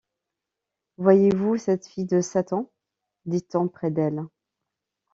Voyez-vous 0.97 1.57
cette 1.57 1.85
fille 1.85 2.07
de 2.07 2.21
Satan? 2.21 2.71
dit-on 3.27 3.67
près 3.67 3.91
d’elle. 3.91 4.23